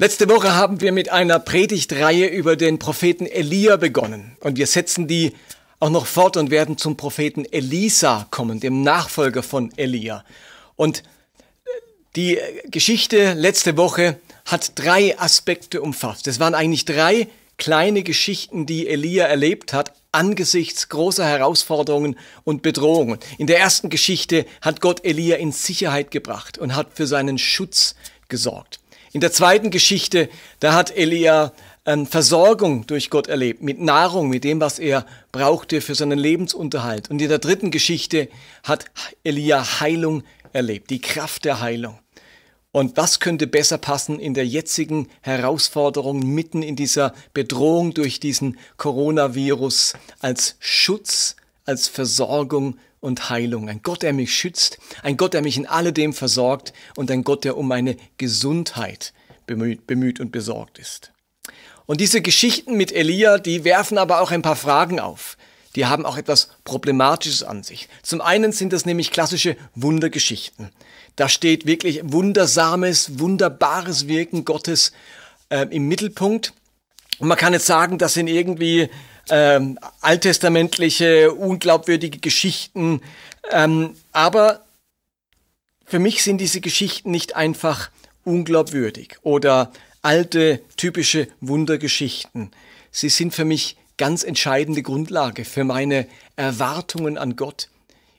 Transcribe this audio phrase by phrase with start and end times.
[0.00, 5.08] Letzte Woche haben wir mit einer Predigtreihe über den Propheten Elia begonnen und wir setzen
[5.08, 5.34] die
[5.78, 10.24] auch noch fort und werden zum Propheten Elisa kommen, dem Nachfolger von Elia.
[10.74, 11.02] Und
[12.16, 12.38] die
[12.70, 16.26] Geschichte letzte Woche hat drei Aspekte umfasst.
[16.28, 17.28] Es waren eigentlich drei
[17.58, 23.18] kleine Geschichten, die Elia erlebt hat angesichts großer Herausforderungen und Bedrohungen.
[23.36, 27.96] In der ersten Geschichte hat Gott Elia in Sicherheit gebracht und hat für seinen Schutz
[28.30, 28.80] gesorgt.
[29.12, 30.28] In der zweiten Geschichte,
[30.60, 31.52] da hat Elia
[31.84, 37.10] ähm, Versorgung durch Gott erlebt, mit Nahrung, mit dem, was er brauchte für seinen Lebensunterhalt.
[37.10, 38.28] Und in der dritten Geschichte
[38.62, 38.84] hat
[39.24, 41.98] Elia Heilung erlebt, die Kraft der Heilung.
[42.70, 48.58] Und was könnte besser passen in der jetzigen Herausforderung mitten in dieser Bedrohung durch diesen
[48.76, 53.68] Coronavirus als Schutz, als Versorgung und Heilung.
[53.68, 57.44] Ein Gott, der mich schützt, ein Gott, der mich in alledem versorgt und ein Gott,
[57.44, 59.12] der um meine Gesundheit
[59.46, 61.12] bemüht, bemüht und besorgt ist.
[61.86, 65.36] Und diese Geschichten mit Elia, die werfen aber auch ein paar Fragen auf.
[65.76, 67.88] Die haben auch etwas Problematisches an sich.
[68.02, 70.70] Zum einen sind das nämlich klassische Wundergeschichten.
[71.16, 74.92] Da steht wirklich wundersames, wunderbares Wirken Gottes
[75.48, 76.54] äh, im Mittelpunkt.
[77.18, 78.88] Und man kann jetzt sagen, das sind irgendwie
[79.30, 83.00] ähm, alttestamentliche, unglaubwürdige Geschichten.
[83.50, 84.64] Ähm, aber
[85.84, 87.90] für mich sind diese Geschichten nicht einfach
[88.24, 92.50] unglaubwürdig oder alte, typische Wundergeschichten.
[92.90, 97.68] Sie sind für mich ganz entscheidende Grundlage für meine Erwartungen an Gott.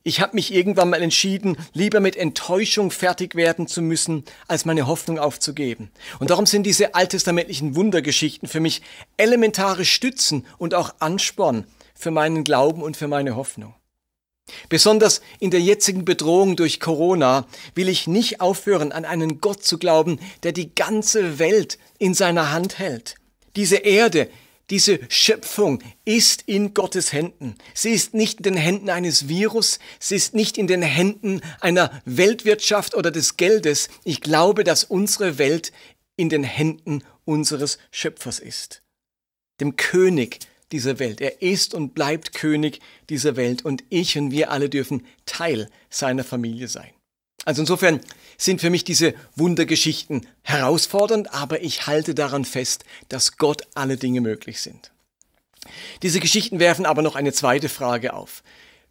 [0.03, 4.87] Ich habe mich irgendwann mal entschieden, lieber mit Enttäuschung fertig werden zu müssen, als meine
[4.87, 5.91] Hoffnung aufzugeben.
[6.19, 8.81] Und darum sind diese alttestamentlichen Wundergeschichten für mich
[9.17, 13.75] elementare Stützen und auch Ansporn für meinen Glauben und für meine Hoffnung.
[14.69, 19.77] Besonders in der jetzigen Bedrohung durch Corona will ich nicht aufhören, an einen Gott zu
[19.77, 23.15] glauben, der die ganze Welt in seiner Hand hält.
[23.55, 24.29] Diese Erde,
[24.71, 27.55] diese Schöpfung ist in Gottes Händen.
[27.73, 32.01] Sie ist nicht in den Händen eines Virus, sie ist nicht in den Händen einer
[32.05, 33.89] Weltwirtschaft oder des Geldes.
[34.05, 35.71] Ich glaube, dass unsere Welt
[36.15, 38.81] in den Händen unseres Schöpfers ist,
[39.59, 40.39] dem König
[40.71, 41.19] dieser Welt.
[41.19, 46.23] Er ist und bleibt König dieser Welt und ich und wir alle dürfen Teil seiner
[46.23, 46.91] Familie sein.
[47.45, 47.99] Also insofern
[48.37, 54.21] sind für mich diese Wundergeschichten herausfordernd, aber ich halte daran fest, dass Gott alle Dinge
[54.21, 54.91] möglich sind.
[56.01, 58.43] Diese Geschichten werfen aber noch eine zweite Frage auf.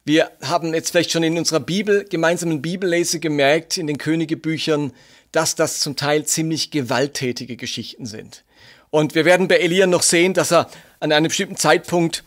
[0.04, 4.92] Wir haben jetzt vielleicht schon in unserer Bibel, gemeinsamen Bibellese gemerkt, in den Königebüchern,
[5.30, 8.44] dass das zum Teil ziemlich gewalttätige Geschichten sind.
[8.90, 10.68] Und wir werden bei Elia noch sehen, dass er
[10.98, 12.24] an einem bestimmten Zeitpunkt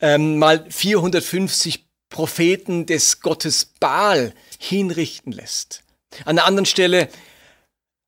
[0.00, 5.82] ähm, mal 450 Propheten des Gottes Baal hinrichten lässt.
[6.24, 7.08] An der anderen Stelle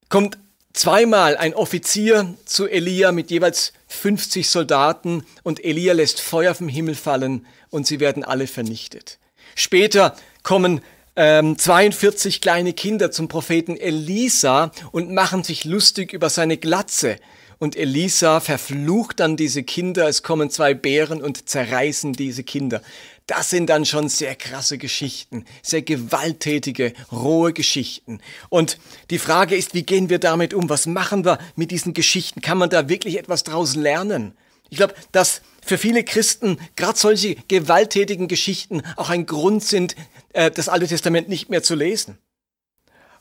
[0.09, 0.39] kommt
[0.75, 6.95] zweimal ein Offizier zu Elia mit jeweils 50 Soldaten und Elia lässt Feuer vom Himmel
[6.95, 9.19] fallen und sie werden alle vernichtet.
[9.55, 10.83] Später kommen
[11.17, 17.17] ähm, 42 kleine Kinder zum Propheten Elisa und machen sich lustig über seine Glatze.
[17.59, 22.83] Und Elisa verflucht dann diese Kinder, es kommen zwei Bären und zerreißen diese Kinder.
[23.27, 28.21] Das sind dann schon sehr krasse Geschichten, sehr gewalttätige, rohe Geschichten.
[28.51, 30.69] Und die Frage ist, wie gehen wir damit um?
[30.69, 32.43] Was machen wir mit diesen Geschichten?
[32.43, 34.37] Kann man da wirklich etwas draus lernen?
[34.69, 39.97] Ich glaube, dass für viele Christen gerade solche gewalttätigen Geschichten auch ein Grund sind,
[40.35, 42.19] äh, das Alte Testament nicht mehr zu lesen.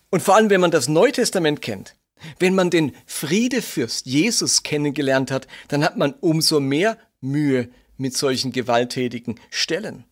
[0.10, 1.96] Und vor allem, wenn man das Neue Testament kennt,
[2.40, 8.52] wenn man den Friedefürst Jesus kennengelernt hat, dann hat man umso mehr Mühe mit solchen
[8.52, 10.06] gewalttätigen Stellen.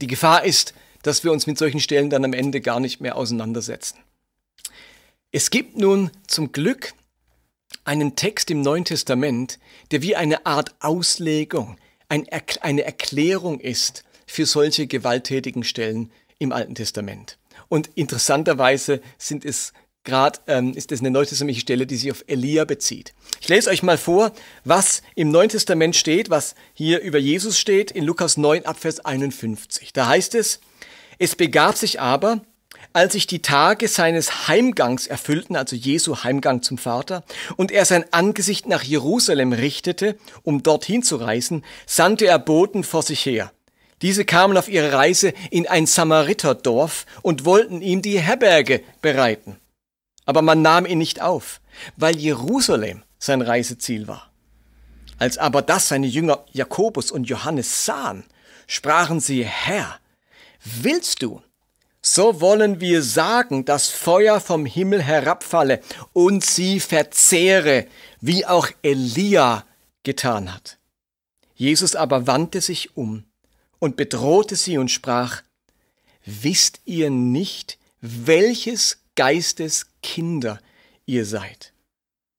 [0.00, 3.16] Die Gefahr ist, dass wir uns mit solchen Stellen dann am Ende gar nicht mehr
[3.16, 3.98] auseinandersetzen.
[5.30, 6.94] Es gibt nun zum Glück
[7.84, 9.58] einen Text im Neuen Testament,
[9.90, 11.76] der wie eine Art Auslegung,
[12.08, 17.38] eine Erklärung ist für solche gewalttätigen Stellen im Alten Testament.
[17.68, 19.72] Und interessanterweise sind es
[20.04, 23.14] gerade ähm, ist das eine neutestamentliche Stelle, die sich auf Elia bezieht.
[23.40, 24.32] Ich lese euch mal vor,
[24.64, 29.92] was im Neuen Testament steht, was hier über Jesus steht, in Lukas 9 Abvers 51.
[29.92, 30.60] Da heißt es,
[31.18, 32.42] es begab sich aber,
[32.92, 37.24] als sich die Tage seines Heimgangs erfüllten, also Jesu Heimgang zum Vater,
[37.56, 43.02] und er sein Angesicht nach Jerusalem richtete, um dorthin zu reisen, sandte er Boten vor
[43.02, 43.52] sich her.
[44.02, 49.56] Diese kamen auf ihre Reise in ein Samariterdorf und wollten ihm die Herberge bereiten.
[50.26, 51.60] Aber man nahm ihn nicht auf,
[51.96, 54.30] weil Jerusalem sein Reiseziel war.
[55.18, 58.24] Als aber das seine Jünger Jakobus und Johannes sahen,
[58.66, 59.98] sprachen sie, Herr,
[60.64, 61.42] willst du,
[62.02, 65.80] so wollen wir sagen, dass Feuer vom Himmel herabfalle
[66.12, 67.86] und sie verzehre,
[68.20, 69.64] wie auch Elia
[70.02, 70.78] getan hat.
[71.54, 73.24] Jesus aber wandte sich um
[73.78, 75.42] und bedrohte sie und sprach,
[76.26, 80.60] Wisst ihr nicht, welches Geistes Kinder
[81.06, 81.72] ihr seid?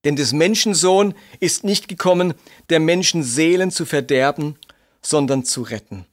[0.03, 2.35] Denn des Menschensohn ist nicht gekommen,
[2.69, 4.55] der Menschen Seelen zu verderben,
[5.01, 6.05] sondern zu retten.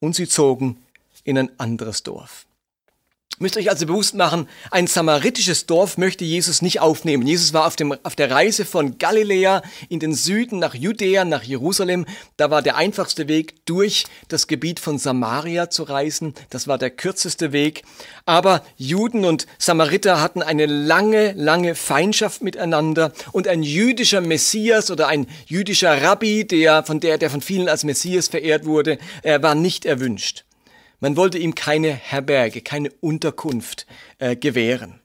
[0.00, 0.84] Und sie zogen
[1.24, 2.46] in ein anderes Dorf.
[3.40, 7.24] Müsst euch also bewusst machen, ein samaritisches Dorf möchte Jesus nicht aufnehmen.
[7.24, 11.44] Jesus war auf, dem, auf der Reise von Galiläa in den Süden nach Judäa, nach
[11.44, 12.04] Jerusalem.
[12.36, 16.34] Da war der einfachste Weg, durch das Gebiet von Samaria zu reisen.
[16.50, 17.84] Das war der kürzeste Weg.
[18.26, 23.12] Aber Juden und Samariter hatten eine lange, lange Feindschaft miteinander.
[23.30, 27.84] Und ein jüdischer Messias oder ein jüdischer Rabbi, der von, der, der von vielen als
[27.84, 30.44] Messias verehrt wurde, er war nicht erwünscht.
[31.00, 33.86] Man wollte ihm keine Herberge, keine Unterkunft
[34.18, 35.00] äh, gewähren.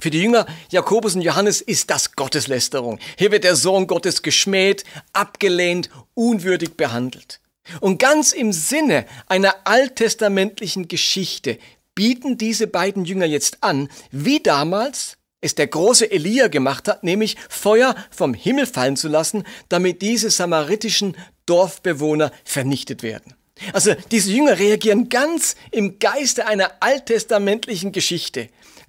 [0.00, 2.98] Für die Jünger Jakobus und Johannes ist das Gotteslästerung.
[3.16, 7.40] Hier wird der Sohn Gottes geschmäht, abgelehnt, unwürdig behandelt.
[7.80, 11.58] Und ganz im Sinne einer alttestamentlichen Geschichte
[11.94, 17.36] bieten diese beiden Jünger jetzt an, wie damals es der große Elia gemacht hat, nämlich
[17.48, 23.34] Feuer vom Himmel fallen zu lassen, damit diese samaritischen Dorfbewohner vernichtet werden.
[23.72, 28.48] Also diese Jünger reagieren ganz im Geiste einer alttestamentlichen Geschichte.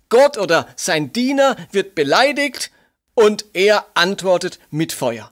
[0.10, 2.72] Gott oder sein Diener wird beleidigt
[3.14, 5.32] und er antwortet mit Feuer.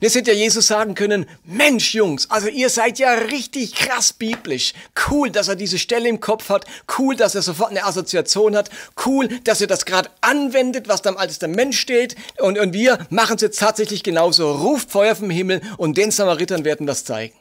[0.00, 4.72] Jetzt hätte ja Jesus sagen können, Mensch Jungs, also ihr seid ja richtig krass biblisch.
[5.08, 6.64] Cool, dass er diese Stelle im Kopf hat.
[6.98, 8.70] Cool, dass er sofort eine Assoziation hat.
[9.04, 12.14] Cool, dass er das gerade anwendet, was da im Alten Testament steht.
[12.38, 14.52] Und, und wir machen es jetzt tatsächlich genauso.
[14.52, 17.34] Ruft Feuer vom Himmel und den Samaritern werden das zeigen.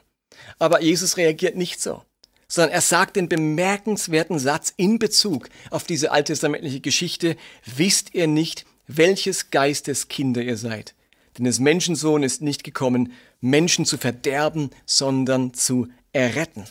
[0.57, 2.03] Aber Jesus reagiert nicht so,
[2.47, 8.65] sondern er sagt den bemerkenswerten Satz in Bezug auf diese alttestamentliche Geschichte, wisst ihr nicht,
[8.87, 10.95] welches Geistes Kinder ihr seid?
[11.37, 16.65] Denn des Menschensohn ist nicht gekommen, Menschen zu verderben, sondern zu erretten.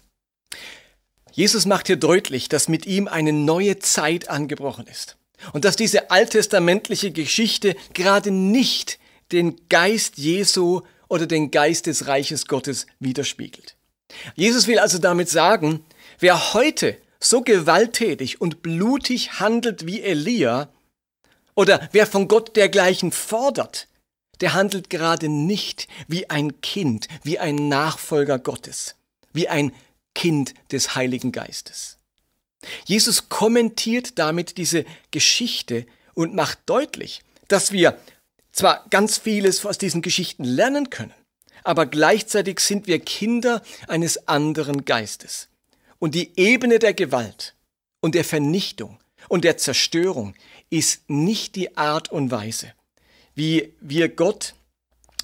[1.33, 5.17] Jesus macht hier deutlich, dass mit ihm eine neue Zeit angebrochen ist.
[5.53, 8.99] Und dass diese alttestamentliche Geschichte gerade nicht
[9.31, 13.77] den Geist Jesu oder den Geist des Reiches Gottes widerspiegelt.
[14.35, 15.85] Jesus will also damit sagen,
[16.19, 20.71] wer heute so gewalttätig und blutig handelt wie Elia,
[21.59, 23.89] oder wer von Gott dergleichen fordert,
[24.41, 28.95] der handelt gerade nicht wie ein Kind, wie ein Nachfolger Gottes,
[29.33, 29.73] wie ein
[30.15, 31.99] Kind des Heiligen Geistes.
[32.87, 35.85] Jesus kommentiert damit diese Geschichte
[36.15, 37.99] und macht deutlich, dass wir
[38.59, 41.15] zwar ganz vieles aus diesen Geschichten lernen können,
[41.65, 45.49] aber gleichzeitig sind wir Kinder eines anderen Geistes.
[45.99, 47.55] Und die Ebene der Gewalt
[48.01, 50.35] und der Vernichtung und der Zerstörung
[50.71, 52.73] ist nicht die Art und Weise,
[53.35, 54.55] wie wir Gott,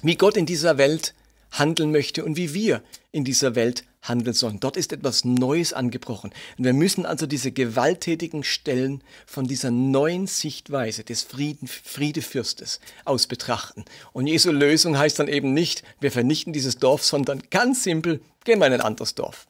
[0.01, 1.13] wie Gott in dieser Welt
[1.59, 2.81] handeln möchte und wie wir
[3.11, 4.59] in dieser Welt handeln sollen.
[4.59, 6.31] Dort ist etwas Neues angebrochen.
[6.57, 13.27] Und wir müssen also diese gewalttätigen Stellen von dieser neuen Sichtweise des Frieden, Friedefürstes aus
[13.27, 13.85] betrachten.
[14.13, 18.59] Und Jesu Lösung heißt dann eben nicht, wir vernichten dieses Dorf, sondern ganz simpel, gehen
[18.59, 19.47] wir in ein anderes Dorf.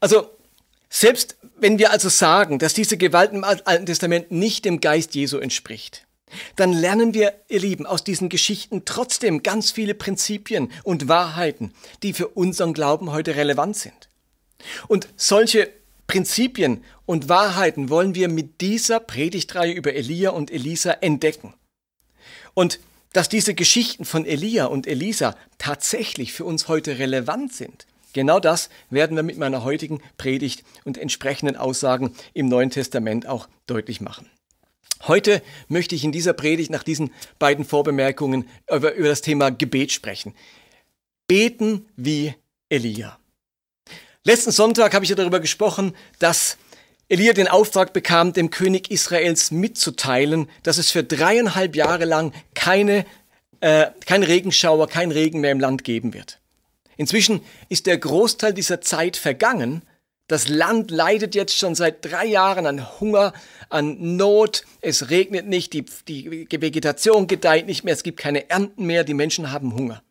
[0.00, 0.30] Also,
[0.88, 5.38] selbst wenn wir also sagen, dass diese Gewalt im Alten Testament nicht dem Geist Jesu
[5.38, 6.05] entspricht,
[6.56, 12.12] dann lernen wir, ihr Lieben, aus diesen Geschichten trotzdem ganz viele Prinzipien und Wahrheiten, die
[12.12, 14.08] für unseren Glauben heute relevant sind.
[14.88, 15.70] Und solche
[16.06, 21.54] Prinzipien und Wahrheiten wollen wir mit dieser Predigtreihe über Elia und Elisa entdecken.
[22.54, 22.80] Und
[23.12, 28.68] dass diese Geschichten von Elia und Elisa tatsächlich für uns heute relevant sind, genau das
[28.90, 34.28] werden wir mit meiner heutigen Predigt und entsprechenden Aussagen im Neuen Testament auch deutlich machen.
[35.02, 39.92] Heute möchte ich in dieser Predigt nach diesen beiden Vorbemerkungen über, über das Thema Gebet
[39.92, 40.34] sprechen.
[41.28, 42.34] Beten wie
[42.68, 43.18] Elia.
[44.24, 46.56] Letzten Sonntag habe ich ja darüber gesprochen, dass
[47.08, 53.06] Elia den Auftrag bekam, dem König Israels mitzuteilen, dass es für dreieinhalb Jahre lang keine,
[53.60, 56.40] äh, kein Regenschauer, kein Regen mehr im Land geben wird.
[56.96, 59.82] Inzwischen ist der Großteil dieser Zeit vergangen
[60.28, 63.32] das Land leidet jetzt schon seit drei Jahren an Hunger,
[63.68, 64.64] an Not.
[64.80, 69.14] Es regnet nicht, die, die Vegetation gedeiht nicht mehr, es gibt keine Ernten mehr, die
[69.14, 70.02] Menschen haben Hunger.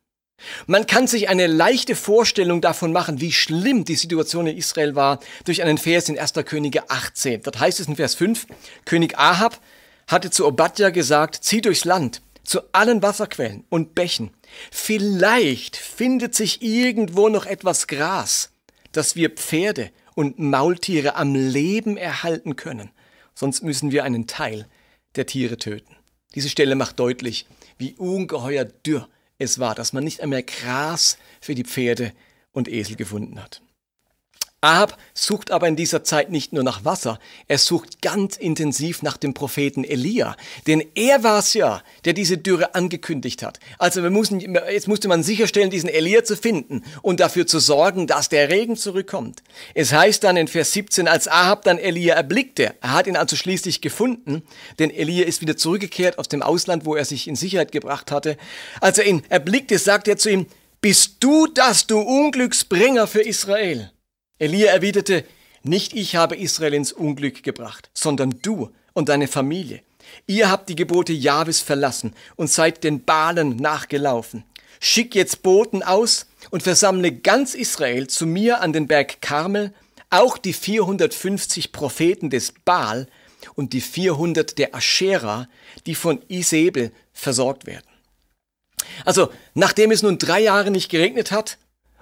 [0.68, 5.20] Man kann sich eine leichte Vorstellung davon machen, wie schlimm die Situation in Israel war,
[5.46, 6.34] durch einen Vers in 1.
[6.46, 7.42] Könige 18.
[7.44, 8.48] Dort heißt es in Vers 5,
[8.86, 9.60] König Ahab
[10.08, 14.32] hatte zu Obadja gesagt, zieh durchs Land, zu allen Wasserquellen und Bächen.
[14.72, 18.52] Vielleicht findet sich irgendwo noch etwas Gras,
[18.92, 22.90] dass wir Pferde und Maultiere am Leben erhalten können.
[23.36, 24.68] Sonst müssen wir einen Teil
[25.16, 25.96] der Tiere töten.
[26.34, 27.46] Diese Stelle macht deutlich,
[27.78, 29.08] wie ungeheuer dürr
[29.38, 32.14] es war, dass man nicht einmal Gras für die Pferde
[32.52, 33.62] und Esel gefunden hat.
[34.66, 39.16] Ahab sucht aber in dieser Zeit nicht nur nach Wasser, er sucht ganz intensiv nach
[39.16, 40.36] dem Propheten Elia.
[40.66, 43.60] Denn er war es ja, der diese Dürre angekündigt hat.
[43.78, 48.08] Also wir mussten, jetzt musste man sicherstellen, diesen Elia zu finden und dafür zu sorgen,
[48.08, 49.44] dass der Regen zurückkommt.
[49.76, 53.36] Es heißt dann in Vers 17, als Ahab dann Elia erblickte, er hat ihn also
[53.36, 54.42] schließlich gefunden,
[54.80, 58.36] denn Elia ist wieder zurückgekehrt aus dem Ausland, wo er sich in Sicherheit gebracht hatte.
[58.82, 60.48] Als er ihn erblickte, sagt er zu ihm,
[60.82, 63.92] bist du das, du Unglücksbringer für Israel?
[64.38, 65.24] Elia erwiderte,
[65.64, 69.82] nicht ich habe Israel ins Unglück gebracht, sondern du und deine Familie.
[70.28, 74.44] Ihr habt die Gebote Jahwes verlassen und seid den Balen nachgelaufen.
[74.80, 79.74] Schick jetzt Boten aus und versammle ganz Israel zu mir an den Berg Karmel,
[80.10, 83.08] auch die 450 Propheten des Baal
[83.56, 85.48] und die 400 der Aschera,
[85.86, 87.88] die von Isebel versorgt werden.
[89.06, 91.58] Also, nachdem es nun drei Jahre nicht geregnet hat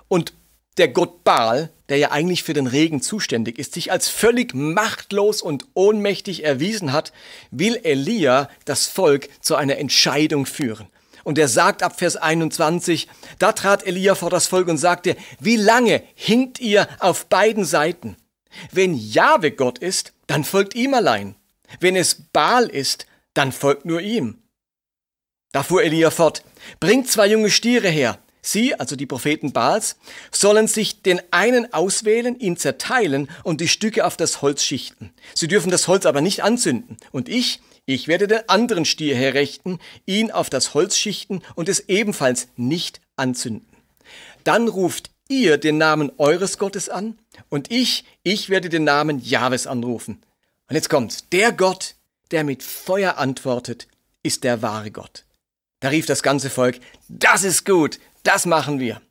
[0.08, 0.34] und
[0.77, 5.42] der Gott Baal, der ja eigentlich für den Regen zuständig ist, sich als völlig machtlos
[5.42, 7.13] und ohnmächtig erwiesen hat,
[7.51, 10.88] will Elia das Volk zu einer Entscheidung führen.
[11.24, 13.08] Und er sagt ab Vers 21,
[13.39, 18.18] da trat Elia vor das Volk und sagte, wie lange hinkt ihr auf beiden Seiten?
[18.72, 21.36] Wenn Jahwe Gott ist, dann folgt ihm allein.
[21.80, 24.39] Wenn es Baal ist, dann folgt nur ihm.
[25.51, 26.44] Da fuhr Elia fort,
[26.80, 29.95] bringt zwei junge Stiere her, Sie, also die Propheten Baals,
[30.29, 35.12] sollen sich den einen auswählen, ihn zerteilen und die Stücke auf das Holz schichten.
[35.33, 36.97] Sie dürfen das Holz aber nicht anzünden.
[37.12, 41.88] Und ich, ich werde den anderen Stier herrichten, ihn auf das Holz schichten und es
[41.88, 43.67] ebenfalls nicht anzünden.
[44.43, 49.67] Dann ruft ihr den Namen eures Gottes an und ich, ich werde den Namen Jahwes
[49.67, 50.21] anrufen.
[50.67, 51.29] Und jetzt kommt's.
[51.31, 51.95] Der Gott,
[52.31, 53.88] der mit Feuer antwortet,
[54.21, 55.23] ist der wahre Gott.
[55.79, 59.01] Da rief das ganze Volk, das ist gut, das machen wir.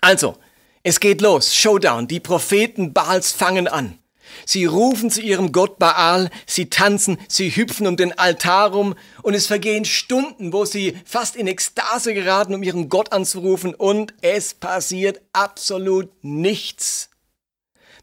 [0.00, 0.36] Also,
[0.82, 1.54] es geht los.
[1.54, 2.08] Showdown.
[2.08, 3.98] Die Propheten Baals fangen an.
[4.46, 9.34] Sie rufen zu ihrem Gott Baal, sie tanzen, sie hüpfen um den Altar rum und
[9.34, 14.54] es vergehen Stunden, wo sie fast in Ekstase geraten, um ihren Gott anzurufen und es
[14.54, 17.09] passiert absolut nichts.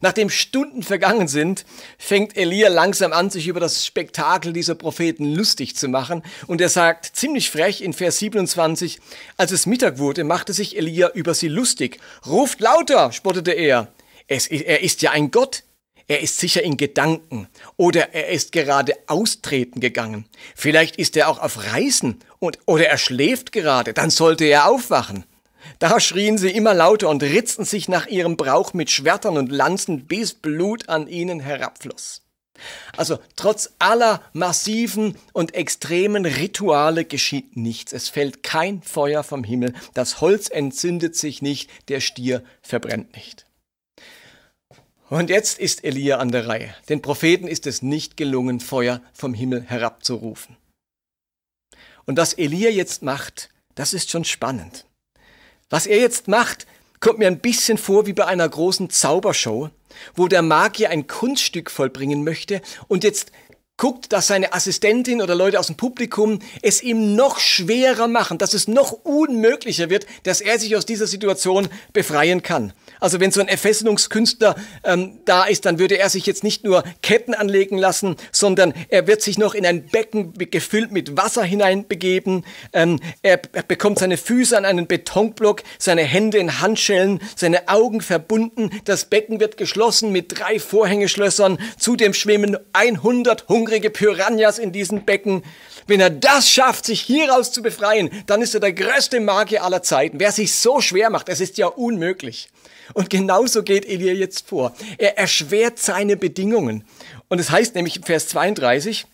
[0.00, 1.64] Nachdem Stunden vergangen sind,
[1.98, 6.22] fängt Elia langsam an, sich über das Spektakel dieser Propheten lustig zu machen.
[6.46, 9.00] Und er sagt ziemlich frech in Vers 27,
[9.36, 11.98] als es Mittag wurde, machte sich Elia über sie lustig.
[12.26, 13.88] Ruft lauter, spottete er.
[14.26, 15.64] Es, er ist ja ein Gott.
[16.10, 20.24] Er ist sicher in Gedanken oder er ist gerade austreten gegangen.
[20.56, 25.24] Vielleicht ist er auch auf Reisen und, oder er schläft gerade, dann sollte er aufwachen.
[25.78, 30.06] Da schrien sie immer lauter und ritzten sich nach ihrem Brauch mit Schwertern und Lanzen,
[30.06, 32.22] bis Blut an ihnen herabfloss.
[32.96, 37.92] Also trotz aller massiven und extremen Rituale geschieht nichts.
[37.92, 43.46] Es fällt kein Feuer vom Himmel, das Holz entzündet sich nicht, der Stier verbrennt nicht.
[45.08, 46.74] Und jetzt ist Elia an der Reihe.
[46.88, 50.56] Den Propheten ist es nicht gelungen, Feuer vom Himmel herabzurufen.
[52.04, 54.84] Und was Elia jetzt macht, das ist schon spannend.
[55.70, 56.66] Was er jetzt macht,
[56.98, 59.68] kommt mir ein bisschen vor wie bei einer großen Zaubershow,
[60.14, 63.32] wo der Magier ein Kunststück vollbringen möchte und jetzt
[63.76, 68.54] guckt, dass seine Assistentin oder Leute aus dem Publikum es ihm noch schwerer machen, dass
[68.54, 72.72] es noch unmöglicher wird, dass er sich aus dieser Situation befreien kann.
[73.00, 76.84] Also wenn so ein Erfesselungskünstler ähm, da ist, dann würde er sich jetzt nicht nur
[77.02, 82.44] Ketten anlegen lassen, sondern er wird sich noch in ein Becken gefüllt mit Wasser hineinbegeben.
[82.72, 88.00] Ähm, er, er bekommt seine Füße an einen Betonblock, seine Hände in Handschellen, seine Augen
[88.00, 88.70] verbunden.
[88.84, 91.58] Das Becken wird geschlossen mit drei Vorhängeschlössern.
[91.78, 95.42] Zudem schwimmen 100 hungrige Piranhas in diesem Becken.
[95.86, 99.82] Wenn er das schafft, sich hieraus zu befreien, dann ist er der größte Magier aller
[99.82, 100.20] Zeiten.
[100.20, 102.48] Wer sich so schwer macht, es ist ja unmöglich.
[102.94, 104.74] Und genauso geht Elia jetzt vor.
[104.98, 106.84] Er erschwert seine Bedingungen.
[107.28, 109.06] Und es heißt nämlich im Vers 32,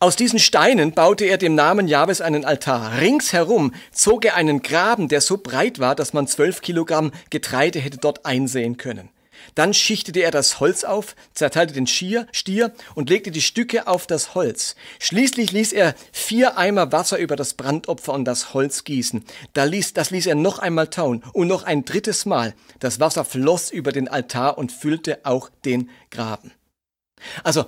[0.00, 3.00] aus diesen Steinen baute er dem Namen Jahwes einen Altar.
[3.00, 7.98] Ringsherum zog er einen Graben, der so breit war, dass man zwölf Kilogramm Getreide hätte
[7.98, 9.08] dort einsehen können.
[9.54, 14.06] Dann schichtete er das Holz auf, zerteilte den Stier, Stier und legte die Stücke auf
[14.06, 14.76] das Holz.
[14.98, 19.24] Schließlich ließ er vier Eimer Wasser über das Brandopfer und das Holz gießen.
[19.52, 22.54] Da ließ, das ließ er noch einmal tauen und noch ein drittes Mal.
[22.80, 26.52] Das Wasser floss über den Altar und füllte auch den Graben.
[27.42, 27.66] Also,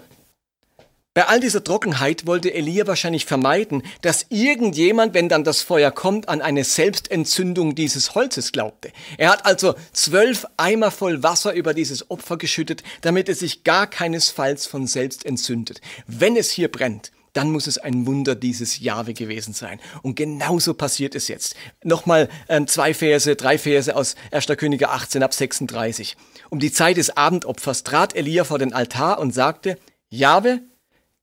[1.16, 6.28] Bei all dieser Trockenheit wollte Elia wahrscheinlich vermeiden, dass irgendjemand, wenn dann das Feuer kommt,
[6.28, 8.92] an eine Selbstentzündung dieses Holzes glaubte.
[9.16, 13.86] Er hat also zwölf Eimer voll Wasser über dieses Opfer geschüttet, damit es sich gar
[13.86, 15.80] keinesfalls von selbst entzündet.
[16.06, 19.80] Wenn es hier brennt, dann muss es ein Wunder dieses Jahwe gewesen sein.
[20.02, 21.56] Und genauso passiert es jetzt.
[21.82, 24.48] Nochmal ähm, zwei Verse, drei Verse aus 1.
[24.58, 26.14] Könige 18 ab 36.
[26.50, 29.78] Um die Zeit des Abendopfers trat Elia vor den Altar und sagte,
[30.10, 30.60] Jahwe,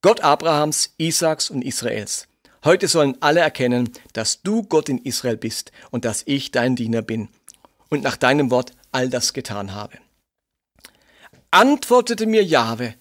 [0.03, 2.27] Gott Abrahams, Isaaks und Israels.
[2.65, 7.01] Heute sollen alle erkennen, dass du Gott in Israel bist und dass ich dein Diener
[7.01, 7.29] bin
[7.89, 9.97] und nach deinem Wort all das getan habe.
[11.51, 12.95] Antwortete mir Jahwe,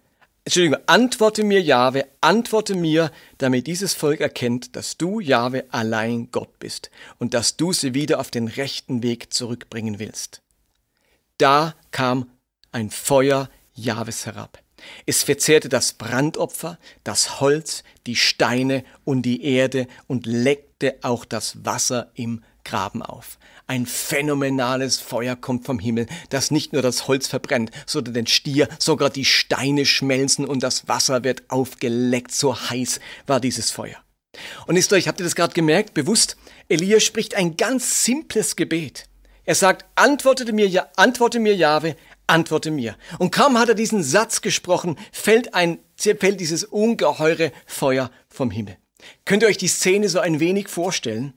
[0.44, 6.60] Entschuldigung, antworte mir, Jahwe, antworte mir, damit dieses Volk erkennt, dass du, Jahwe, allein Gott
[6.60, 10.40] bist und dass du sie wieder auf den rechten Weg zurückbringen willst.
[11.36, 12.30] Da kam
[12.70, 14.62] ein Feuer Jahwes herab.
[15.06, 21.64] Es verzehrte das Brandopfer, das Holz, die Steine und die Erde und leckte auch das
[21.64, 23.38] Wasser im Graben auf.
[23.66, 28.68] Ein phänomenales Feuer kommt vom Himmel, das nicht nur das Holz verbrennt, sondern den Stier,
[28.78, 32.32] sogar die Steine schmelzen und das Wasser wird aufgeleckt.
[32.32, 33.96] So heiß war dieses Feuer.
[34.66, 36.36] Und ist euch, habt ihr das gerade gemerkt, bewusst?
[36.68, 39.08] Elia spricht ein ganz simples Gebet.
[39.44, 42.96] Er sagt, antworte mir, antworte mir, Jahwe, antworte mir.
[43.18, 48.76] Und kaum hat er diesen Satz gesprochen, fällt ein, fällt dieses ungeheure Feuer vom Himmel.
[49.24, 51.32] Könnt ihr euch die Szene so ein wenig vorstellen?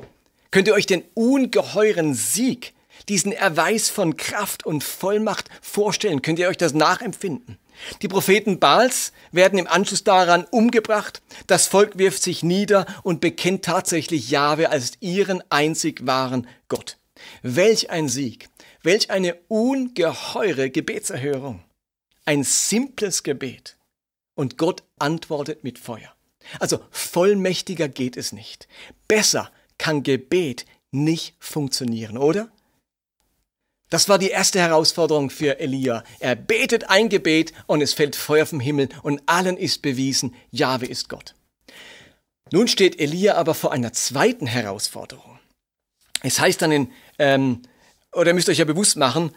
[0.51, 2.74] Könnt ihr euch den ungeheuren Sieg,
[3.10, 6.22] diesen Erweis von Kraft und Vollmacht vorstellen?
[6.22, 7.58] Könnt ihr euch das nachempfinden?
[8.01, 11.22] Die Propheten Baals werden im Anschluss daran umgebracht.
[11.48, 16.98] Das Volk wirft sich nieder und bekennt tatsächlich Jahwe als ihren einzig wahren Gott.
[17.42, 18.50] Welch ein Sieg!
[18.86, 21.63] Welch eine ungeheure Gebetserhörung!
[22.24, 23.77] Ein simples Gebet.
[24.36, 26.13] Und Gott antwortet mit Feuer.
[26.60, 28.68] Also vollmächtiger geht es nicht.
[29.08, 32.51] Besser kann Gebet nicht funktionieren, oder?
[33.89, 36.04] Das war die erste Herausforderung für Elia.
[36.20, 40.86] Er betet ein Gebet und es fällt Feuer vom Himmel und allen ist bewiesen, Jahwe
[40.86, 41.34] ist Gott.
[42.51, 45.39] Nun steht Elia aber vor einer zweiten Herausforderung.
[46.22, 47.64] Es heißt dann in, ähm,
[48.16, 49.32] oder müsst ihr euch ja bewusst machen,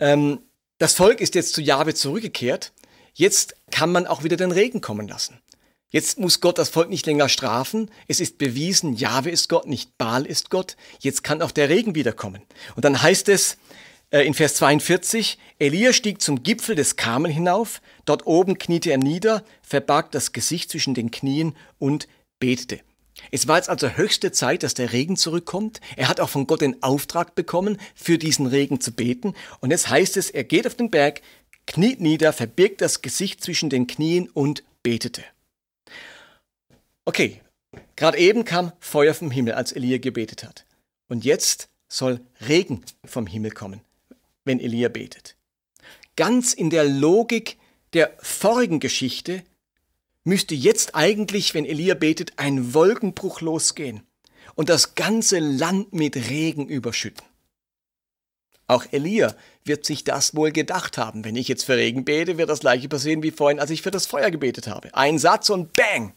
[0.00, 0.40] ähm,
[0.78, 2.72] das Volk ist jetzt zu Jahwe zurückgekehrt.
[3.14, 5.40] Jetzt kann man auch wieder den Regen kommen lassen.
[5.90, 7.90] Jetzt muss Gott das Volk nicht länger strafen.
[8.08, 10.76] Es ist bewiesen, Jahwe ist Gott, nicht Baal ist Gott.
[11.00, 12.42] Jetzt kann auch der Regen wiederkommen.
[12.74, 13.58] Und dann heißt es
[14.10, 17.82] äh, in Vers 42, Elia stieg zum Gipfel des Karmel hinauf.
[18.06, 22.80] Dort oben kniete er nieder, verbarg das Gesicht zwischen den Knien und betete.
[23.30, 25.80] Es war jetzt also höchste Zeit, dass der Regen zurückkommt.
[25.96, 29.34] Er hat auch von Gott den Auftrag bekommen, für diesen Regen zu beten.
[29.60, 31.22] Und jetzt heißt es, er geht auf den Berg,
[31.66, 35.22] kniet nieder, verbirgt das Gesicht zwischen den Knien und betete.
[37.04, 37.40] Okay,
[37.96, 40.66] gerade eben kam Feuer vom Himmel, als Elia gebetet hat.
[41.08, 43.80] Und jetzt soll Regen vom Himmel kommen,
[44.44, 45.36] wenn Elia betet.
[46.16, 47.58] Ganz in der Logik
[47.92, 49.42] der vorigen Geschichte
[50.24, 54.02] müsste jetzt eigentlich, wenn Elia betet, ein Wolkenbruch losgehen
[54.54, 57.26] und das ganze Land mit Regen überschütten.
[58.66, 61.24] Auch Elia wird sich das wohl gedacht haben.
[61.24, 63.90] Wenn ich jetzt für Regen bete, wird das gleiche passieren wie vorhin, als ich für
[63.90, 64.94] das Feuer gebetet habe.
[64.94, 66.14] Ein Satz und bang!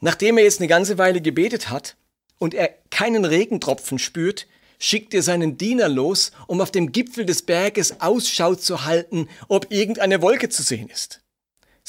[0.00, 1.96] Nachdem er jetzt eine ganze Weile gebetet hat
[2.38, 4.46] und er keinen Regentropfen spürt,
[4.78, 9.70] schickt er seinen Diener los, um auf dem Gipfel des Berges Ausschau zu halten, ob
[9.70, 11.20] irgendeine Wolke zu sehen ist.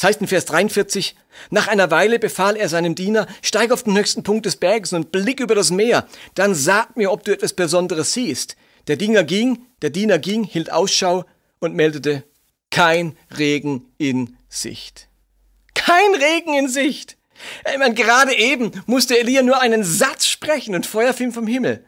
[0.01, 1.15] Das heißt in Vers 43,
[1.51, 5.11] nach einer Weile befahl er seinem Diener, steig auf den höchsten Punkt des Berges und
[5.11, 8.55] blick über das Meer, dann sag mir, ob du etwas Besonderes siehst.
[8.87, 11.25] Der Diener ging, der Diener ging, hielt Ausschau
[11.59, 12.23] und meldete,
[12.71, 15.07] kein Regen in Sicht.
[15.75, 17.15] Kein Regen in Sicht!
[17.71, 21.85] Ich meine, gerade eben musste Elia nur einen Satz sprechen und Feuer fiel vom Himmel.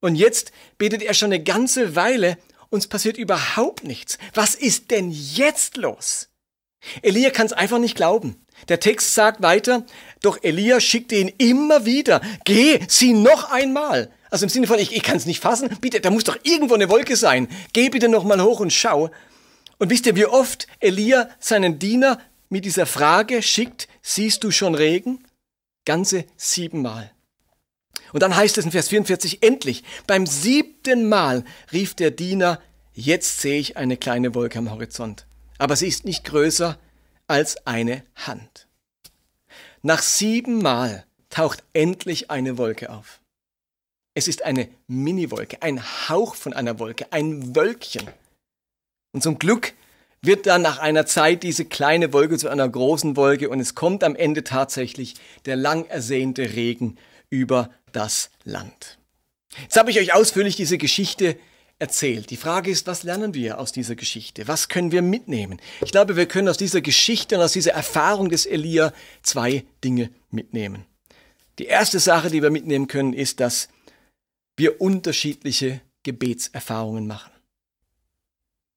[0.00, 2.38] Und jetzt betet er schon eine ganze Weile
[2.70, 4.16] und es passiert überhaupt nichts.
[4.32, 6.30] Was ist denn jetzt los?
[7.02, 8.36] Elia kann es einfach nicht glauben.
[8.68, 9.84] Der Text sagt weiter,
[10.20, 12.20] doch Elia schickte ihn immer wieder.
[12.44, 14.10] Geh, sieh noch einmal.
[14.30, 15.68] Also im Sinne von, ich, ich kann es nicht fassen.
[15.80, 17.48] Bitte, da muss doch irgendwo eine Wolke sein.
[17.72, 19.10] Geh bitte noch mal hoch und schau.
[19.78, 22.18] Und wisst ihr, wie oft Elia seinen Diener
[22.48, 25.24] mit dieser Frage schickt, siehst du schon Regen?
[25.84, 27.10] Ganze siebenmal.
[28.12, 32.60] Und dann heißt es in Vers 44, endlich, beim siebten Mal rief der Diener,
[32.94, 35.26] jetzt sehe ich eine kleine Wolke am Horizont,
[35.62, 36.76] aber sie ist nicht größer
[37.28, 38.66] als eine Hand.
[39.82, 43.20] Nach siebenmal taucht endlich eine Wolke auf.
[44.12, 48.08] Es ist eine Miniwolke, ein Hauch von einer Wolke, ein Wölkchen.
[49.12, 49.74] Und zum Glück
[50.20, 54.02] wird dann nach einer Zeit diese kleine Wolke zu einer großen Wolke und es kommt
[54.02, 56.98] am Ende tatsächlich der lang ersehnte Regen
[57.30, 58.98] über das Land.
[59.60, 61.36] Jetzt habe ich euch ausführlich diese Geschichte
[61.78, 62.30] erzählt.
[62.30, 64.46] Die Frage ist, was lernen wir aus dieser Geschichte?
[64.48, 65.60] Was können wir mitnehmen?
[65.80, 70.10] Ich glaube, wir können aus dieser Geschichte und aus dieser Erfahrung des Elia zwei Dinge
[70.30, 70.84] mitnehmen.
[71.58, 73.68] Die erste Sache, die wir mitnehmen können, ist, dass
[74.56, 77.30] wir unterschiedliche Gebetserfahrungen machen.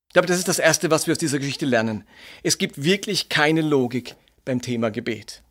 [0.07, 2.05] Ich glaube, das ist das Erste, was wir aus dieser Geschichte lernen.
[2.43, 5.43] Es gibt wirklich keine Logik beim Thema Gebet.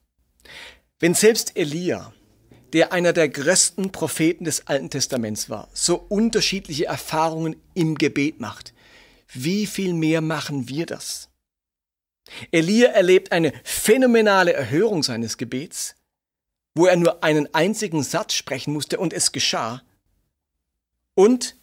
[1.00, 2.14] Wenn selbst Elia
[2.74, 8.74] der einer der größten Propheten des Alten Testaments war, so unterschiedliche Erfahrungen im Gebet macht.
[9.32, 11.28] Wie viel mehr machen wir das?
[12.50, 15.94] Elia erlebt eine phänomenale Erhörung seines Gebets,
[16.74, 19.82] wo er nur einen einzigen Satz sprechen musste und es geschah.
[21.14, 21.54] Und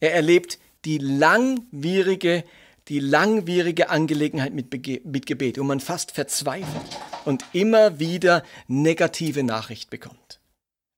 [0.00, 2.42] er erlebt die langwierige,
[2.88, 4.72] die langwierige Angelegenheit mit,
[5.04, 10.40] mit Gebet, wo man fast verzweifelt und immer wieder negative Nachricht bekommt.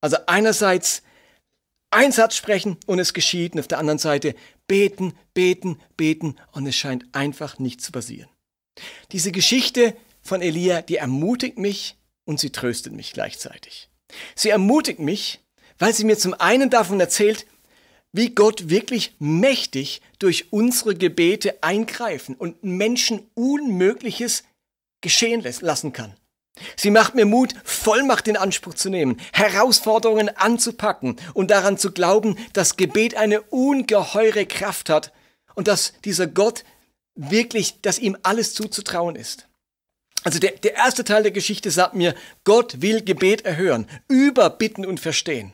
[0.00, 1.02] Also einerseits
[1.90, 4.34] ein Satz sprechen und es geschieht und auf der anderen Seite
[4.66, 8.28] beten, beten, beten und es scheint einfach nicht zu passieren.
[9.12, 13.88] Diese Geschichte von Elia, die ermutigt mich und sie tröstet mich gleichzeitig.
[14.34, 15.40] Sie ermutigt mich,
[15.78, 17.46] weil sie mir zum einen davon erzählt,
[18.12, 24.44] wie Gott wirklich mächtig durch unsere Gebete eingreifen und Menschen Unmögliches
[25.00, 26.14] geschehen lassen kann.
[26.76, 32.36] Sie macht mir Mut, Vollmacht in Anspruch zu nehmen, Herausforderungen anzupacken und daran zu glauben,
[32.52, 35.12] dass Gebet eine ungeheure Kraft hat
[35.54, 36.64] und dass dieser Gott
[37.14, 39.48] wirklich, dass ihm alles zuzutrauen ist.
[40.24, 45.00] Also der, der erste Teil der Geschichte sagt mir, Gott will Gebet erhören, überbitten und
[45.00, 45.52] verstehen.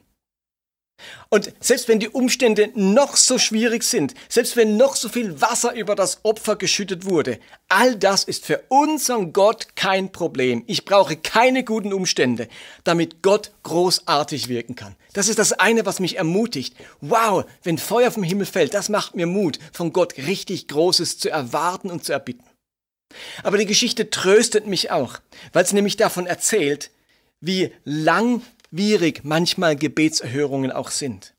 [1.28, 5.74] Und selbst wenn die Umstände noch so schwierig sind, selbst wenn noch so viel Wasser
[5.74, 10.62] über das Opfer geschüttet wurde, all das ist für unseren Gott kein Problem.
[10.66, 12.48] Ich brauche keine guten Umstände,
[12.84, 14.96] damit Gott großartig wirken kann.
[15.12, 16.76] Das ist das eine, was mich ermutigt.
[17.00, 21.30] Wow, wenn Feuer vom Himmel fällt, das macht mir Mut, von Gott richtig Großes zu
[21.30, 22.44] erwarten und zu erbitten.
[23.42, 25.18] Aber die Geschichte tröstet mich auch,
[25.52, 26.90] weil sie nämlich davon erzählt,
[27.40, 28.42] wie lang
[28.74, 31.34] schwierig manchmal Gebetserhörungen auch sind.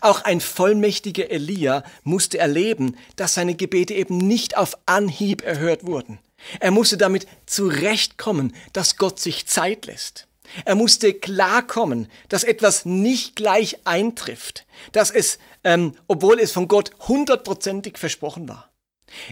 [0.00, 6.20] Auch ein vollmächtiger Elia musste erleben, dass seine Gebete eben nicht auf Anhieb erhört wurden.
[6.58, 10.26] Er musste damit zurechtkommen, dass Gott sich Zeit lässt.
[10.64, 16.92] Er musste klarkommen, dass etwas nicht gleich eintrifft, dass es, ähm, obwohl es von Gott
[17.08, 18.70] hundertprozentig versprochen war.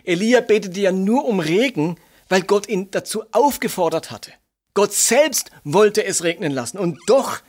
[0.05, 1.97] Elia betete ja nur um Regen,
[2.29, 4.33] weil Gott ihn dazu aufgefordert hatte.
[4.79, 7.41] Gott selbst wollte es regnen lassen und doch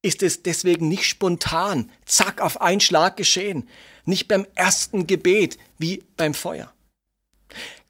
[0.00, 3.68] ist es deswegen nicht spontan, zack, auf einen Schlag geschehen,
[4.06, 6.72] nicht beim ersten Gebet wie beim Feuer.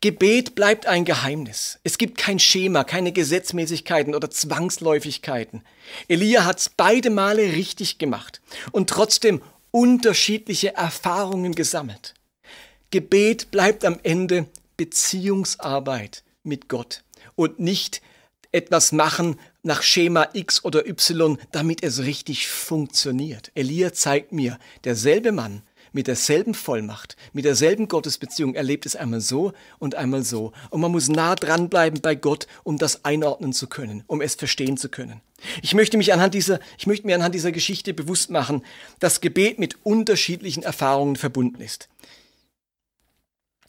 [0.01, 1.79] Gebet bleibt ein Geheimnis.
[1.85, 5.63] Es gibt kein Schema, keine Gesetzmäßigkeiten oder Zwangsläufigkeiten.
[6.09, 8.41] Elia hat es beide Male richtig gemacht
[8.73, 12.15] und trotzdem unterschiedliche Erfahrungen gesammelt.
[12.91, 17.05] Gebet bleibt am Ende Beziehungsarbeit mit Gott
[17.37, 18.03] und nicht
[18.53, 23.51] etwas machen nach Schema X oder Y, damit es richtig funktioniert.
[23.55, 29.53] Elia zeigt mir, derselbe Mann mit derselben Vollmacht, mit derselben Gottesbeziehung erlebt es einmal so
[29.79, 30.53] und einmal so.
[30.71, 34.77] Und man muss nah dranbleiben bei Gott, um das einordnen zu können, um es verstehen
[34.77, 35.21] zu können.
[35.63, 38.65] Ich möchte mich anhand dieser, ich möchte mir anhand dieser Geschichte bewusst machen,
[38.99, 41.89] dass Gebet mit unterschiedlichen Erfahrungen verbunden ist.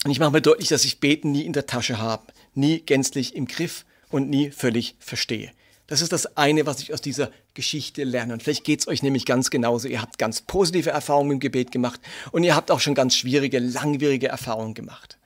[0.04, 3.34] Und ich mache mir deutlich, dass ich Beten nie in der Tasche habe, nie gänzlich
[3.36, 5.52] im Griff und nie völlig verstehe.
[5.86, 8.32] Das ist das eine, was ich aus dieser Geschichte lerne.
[8.32, 9.88] Und vielleicht geht es euch nämlich ganz genauso.
[9.88, 13.58] Ihr habt ganz positive Erfahrungen im Gebet gemacht und ihr habt auch schon ganz schwierige,
[13.58, 15.18] langwierige Erfahrungen gemacht.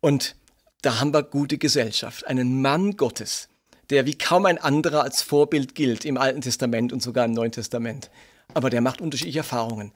[0.00, 0.36] Und
[0.82, 3.48] da haben wir gute Gesellschaft, einen Mann Gottes,
[3.88, 7.52] der wie kaum ein anderer als Vorbild gilt im Alten Testament und sogar im Neuen
[7.52, 8.10] Testament.
[8.52, 9.92] Aber der macht unterschiedliche Erfahrungen.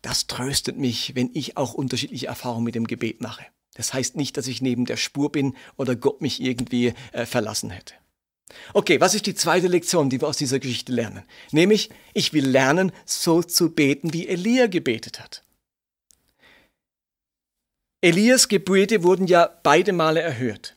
[0.00, 3.44] Das tröstet mich, wenn ich auch unterschiedliche Erfahrungen mit dem Gebet mache.
[3.74, 7.70] Das heißt nicht, dass ich neben der Spur bin oder Gott mich irgendwie äh, verlassen
[7.70, 7.94] hätte.
[8.72, 11.22] Okay, was ist die zweite Lektion, die wir aus dieser Geschichte lernen?
[11.50, 15.42] Nämlich, ich will lernen, so zu beten, wie Elia gebetet hat.
[18.00, 20.76] Elias Gebete wurden ja beide Male erhört.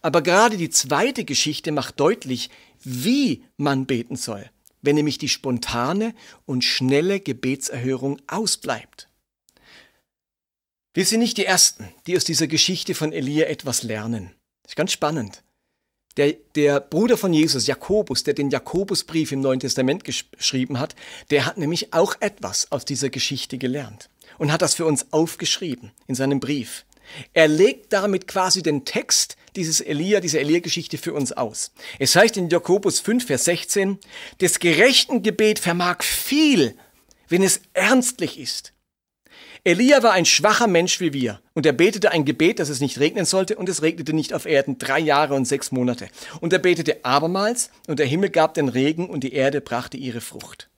[0.00, 2.50] Aber gerade die zweite Geschichte macht deutlich,
[2.84, 4.48] wie man beten soll,
[4.80, 6.14] wenn nämlich die spontane
[6.46, 9.08] und schnelle Gebetserhörung ausbleibt.
[10.94, 14.34] Wir sind nicht die Ersten, die aus dieser Geschichte von Elia etwas lernen.
[14.62, 15.42] Das ist ganz spannend.
[16.18, 20.94] Der, der Bruder von Jesus, Jakobus, der den Jakobusbrief im Neuen Testament geschrieben hat,
[21.30, 25.92] der hat nämlich auch etwas aus dieser Geschichte gelernt und hat das für uns aufgeschrieben
[26.06, 26.84] in seinem Brief.
[27.32, 31.72] Er legt damit quasi den Text dieses Elia, dieser Elia-Geschichte für uns aus.
[31.98, 33.98] Es heißt in Jakobus 5, Vers 16,
[34.42, 36.76] des gerechten Gebet vermag viel,
[37.28, 38.71] wenn es ernstlich ist.
[39.64, 42.98] Elia war ein schwacher Mensch wie wir und er betete ein Gebet, dass es nicht
[42.98, 46.08] regnen sollte und es regnete nicht auf Erden drei Jahre und sechs Monate.
[46.40, 50.20] Und er betete abermals und der Himmel gab den Regen und die Erde brachte ihre
[50.20, 50.68] Frucht.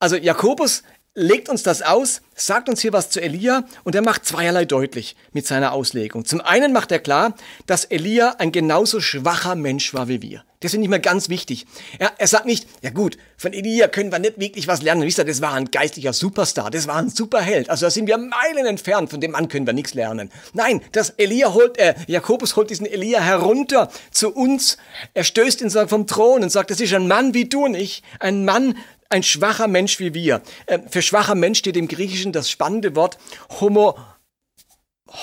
[0.00, 0.82] Also Jakobus
[1.14, 5.16] legt uns das aus, sagt uns hier was zu Elia und er macht zweierlei deutlich
[5.32, 6.24] mit seiner Auslegung.
[6.24, 7.34] Zum einen macht er klar,
[7.66, 10.44] dass Elia ein genauso schwacher Mensch war wie wir.
[10.64, 11.66] Das finde ich mal ganz wichtig.
[11.98, 15.02] Er, er sagt nicht, ja gut, von Elia können wir nicht wirklich was lernen.
[15.02, 17.68] Wisst ihr, das war ein geistlicher Superstar, das war ein Superheld.
[17.68, 20.30] Also da sind wir Meilen entfernt, von dem Mann können wir nichts lernen.
[20.54, 24.78] Nein, das Elia holt, äh, Jakobus holt diesen Elia herunter zu uns.
[25.12, 28.02] Er stößt ihn vom Thron und sagt, das ist ein Mann wie du und ich,
[28.18, 28.78] ein Mann,
[29.14, 30.42] ein schwacher Mensch wie wir.
[30.66, 33.16] Äh, für schwacher Mensch steht im Griechischen das spannende Wort
[33.60, 33.96] homo,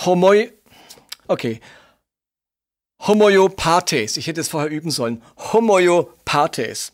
[0.05, 0.51] homoi,
[1.27, 1.59] okay,
[3.05, 4.15] homoiopathes.
[4.15, 5.21] Ich hätte es vorher üben sollen.
[5.37, 6.93] Homoiopathes.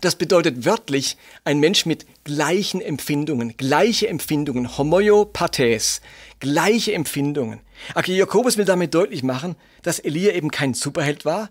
[0.00, 6.00] Das bedeutet wörtlich ein Mensch mit gleichen Empfindungen, gleiche Empfindungen, Homoiopathes,
[6.40, 7.60] gleiche Empfindungen.
[7.94, 11.50] Okay, Jakobus will damit deutlich machen, dass Elia eben kein Superheld war,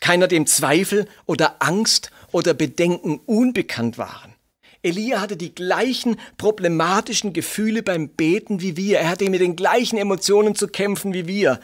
[0.00, 4.34] keiner dem Zweifel oder Angst oder Bedenken unbekannt waren.
[4.82, 8.98] Elia hatte die gleichen problematischen Gefühle beim Beten wie wir.
[8.98, 11.58] Er hatte mit den gleichen Emotionen zu kämpfen wie wir.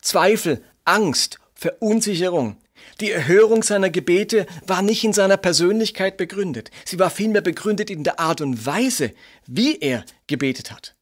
[0.00, 2.56] Zweifel, Angst, Verunsicherung.
[3.00, 6.70] Die Erhörung seiner Gebete war nicht in seiner Persönlichkeit begründet.
[6.84, 9.12] Sie war vielmehr begründet in der Art und Weise,
[9.46, 10.94] wie er gebetet hat.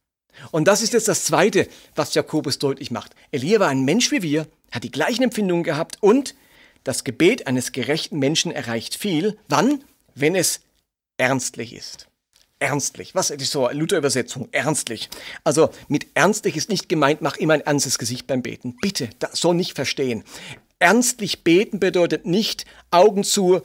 [0.51, 3.13] Und das ist jetzt das Zweite, was Jakobus deutlich macht.
[3.31, 6.33] Elia war ein Mensch wie wir, hat die gleichen Empfindungen gehabt und
[6.83, 9.37] das Gebet eines gerechten Menschen erreicht viel.
[9.47, 9.83] Wann?
[10.15, 10.61] Wenn es
[11.17, 12.07] ernstlich ist.
[12.59, 13.13] Ernstlich.
[13.13, 14.47] Was ist so Luther-Übersetzung?
[14.51, 15.09] Ernstlich.
[15.43, 18.77] Also mit ernstlich ist nicht gemeint, mach immer ein ernstes Gesicht beim Beten.
[18.81, 20.23] Bitte, das soll nicht verstehen.
[20.79, 23.61] Ernstlich beten bedeutet nicht Augen zu,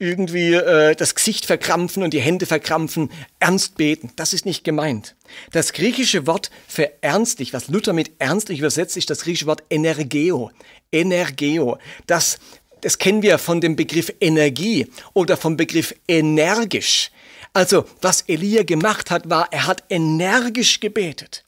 [0.00, 4.12] irgendwie äh, das Gesicht verkrampfen und die Hände verkrampfen, ernst beten.
[4.16, 5.14] Das ist nicht gemeint.
[5.52, 10.50] Das griechische Wort für ernstlich, was Luther mit ernstlich übersetzt, ist das griechische Wort energeo.
[10.90, 11.78] Energeo.
[12.06, 12.38] Das
[12.80, 17.10] das kennen wir von dem Begriff Energie oder vom Begriff energisch.
[17.52, 21.44] Also, was Elia gemacht hat, war, er hat energisch gebetet.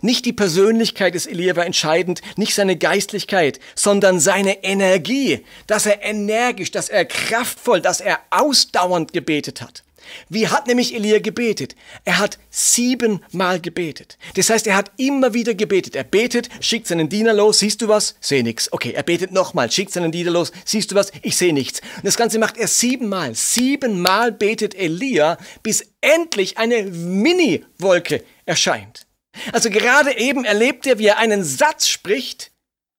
[0.00, 6.04] Nicht die Persönlichkeit des Elia war entscheidend, nicht seine Geistlichkeit, sondern seine Energie, dass er
[6.04, 9.82] energisch, dass er kraftvoll, dass er ausdauernd gebetet hat.
[10.28, 11.76] Wie hat nämlich Elia gebetet?
[12.04, 14.18] Er hat siebenmal gebetet.
[14.34, 15.96] Das heißt, er hat immer wieder gebetet.
[15.96, 18.16] Er betet, schickt seinen Diener los, siehst du was?
[18.20, 18.72] Seh nix.
[18.72, 21.12] Okay, er betet nochmal, schickt seinen Diener los, siehst du was?
[21.22, 21.80] Ich sehe nichts.
[21.96, 23.34] Und das Ganze macht er siebenmal.
[23.34, 29.06] Siebenmal betet Elia, bis endlich eine Mini-Wolke erscheint.
[29.52, 32.52] Also gerade eben erlebt er, wie er einen Satz spricht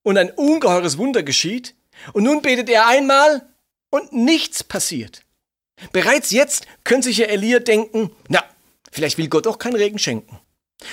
[0.03, 1.75] und ein ungeheures Wunder geschieht.
[2.13, 3.47] Und nun betet er einmal
[3.89, 5.23] und nichts passiert.
[5.91, 8.43] Bereits jetzt könnte sich ja Elia denken, na,
[8.91, 10.39] vielleicht will Gott auch keinen Regen schenken.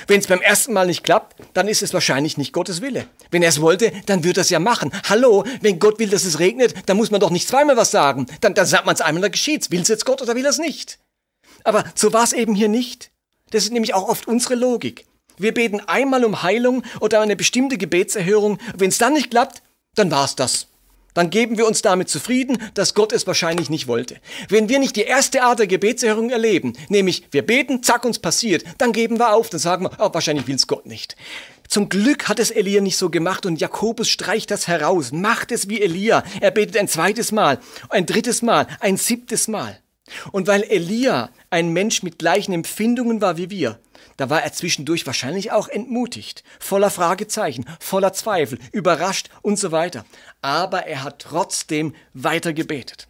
[0.06, 3.06] Wenn es beim ersten Mal nicht klappt, dann ist es wahrscheinlich nicht Gottes Wille.
[3.30, 4.92] Wenn er es wollte, dann wird er es ja machen.
[5.08, 8.26] Hallo, wenn Gott will, dass es regnet, dann muss man doch nicht zweimal was sagen.
[8.40, 9.70] Dann, dann sagt man es einmal, dann geschieht's.
[9.70, 10.98] Will es jetzt Gott oder will er es nicht?
[11.64, 13.10] Aber so war es eben hier nicht.
[13.50, 15.06] Das ist nämlich auch oft unsere Logik.
[15.36, 18.58] Wir beten einmal um Heilung oder eine bestimmte Gebetserhörung.
[18.76, 19.62] Wenn es dann nicht klappt,
[19.94, 20.69] dann war es das
[21.14, 24.16] dann geben wir uns damit zufrieden, dass Gott es wahrscheinlich nicht wollte.
[24.48, 28.64] Wenn wir nicht die erste Art der Gebetserhörung erleben, nämlich wir beten, zack, uns passiert,
[28.78, 31.16] dann geben wir auf, dann sagen wir, oh, wahrscheinlich will es Gott nicht.
[31.68, 35.68] Zum Glück hat es Elia nicht so gemacht und Jakobus streicht das heraus, macht es
[35.68, 36.24] wie Elia.
[36.40, 39.78] Er betet ein zweites Mal, ein drittes Mal, ein siebtes Mal.
[40.32, 43.78] Und weil Elia ein Mensch mit gleichen Empfindungen war wie wir,
[44.20, 50.04] da war er zwischendurch wahrscheinlich auch entmutigt, voller Fragezeichen, voller Zweifel, überrascht und so weiter.
[50.42, 53.08] Aber er hat trotzdem weiter gebetet.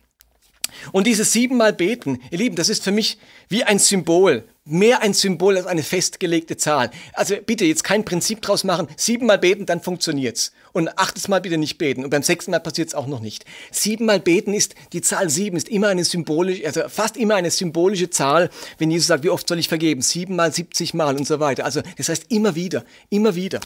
[0.93, 3.19] Und dieses siebenmal beten, ihr Lieben, das ist für mich
[3.49, 6.91] wie ein Symbol, mehr ein Symbol als eine festgelegte Zahl.
[7.13, 10.53] Also bitte jetzt kein Prinzip draus machen, siebenmal beten, dann funktioniert's.
[10.73, 12.05] Und achtes Mal bitte nicht beten.
[12.05, 13.45] Und beim sechsten Mal passiert's auch noch nicht.
[13.71, 18.11] Siebenmal beten ist, die Zahl sieben ist immer eine symbolische, also fast immer eine symbolische
[18.11, 20.03] Zahl, wenn Jesus sagt, wie oft soll ich vergeben?
[20.03, 21.65] Siebenmal, siebzigmal und so weiter.
[21.65, 23.61] Also das heißt immer wieder, immer wieder.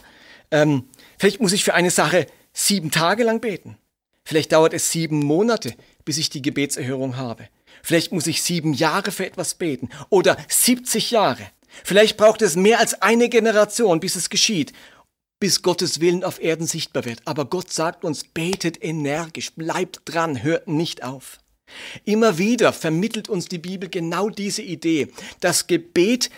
[0.51, 0.85] Ähm,
[1.17, 3.77] vielleicht muss ich für eine Sache sieben Tage lang beten.
[4.23, 7.47] Vielleicht dauert es sieben Monate, bis ich die Gebetserhörung habe.
[7.85, 11.51] Vielleicht muss ich sieben Jahre für etwas beten oder 70 Jahre.
[11.83, 14.73] Vielleicht braucht es mehr als eine Generation, bis es geschieht,
[15.39, 17.21] bis Gottes Willen auf Erden sichtbar wird.
[17.25, 21.37] Aber Gott sagt uns, betet energisch, bleibt dran, hört nicht auf.
[22.05, 25.09] Immer wieder vermittelt uns die Bibel genau diese Idee.
[25.39, 26.31] Das Gebet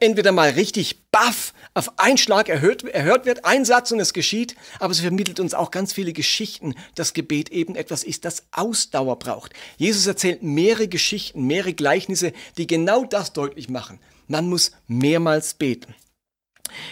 [0.00, 4.56] entweder mal richtig baff, auf einen Schlag erhört, erhört wird, ein Satz und es geschieht,
[4.78, 9.18] aber sie vermittelt uns auch ganz viele Geschichten, dass Gebet eben etwas ist, das Ausdauer
[9.18, 9.52] braucht.
[9.76, 14.00] Jesus erzählt mehrere Geschichten, mehrere Gleichnisse, die genau das deutlich machen.
[14.26, 15.94] Man muss mehrmals beten.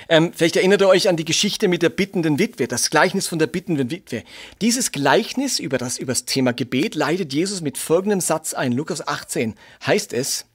[0.09, 3.39] Ähm, vielleicht erinnert ihr euch an die Geschichte mit der bittenden Witwe, das Gleichnis von
[3.39, 4.25] der bittenden Witwe.
[4.61, 8.73] Dieses Gleichnis über das, über das Thema Gebet leitet Jesus mit folgendem Satz ein.
[8.73, 9.55] Lukas 18
[9.87, 10.47] heißt es,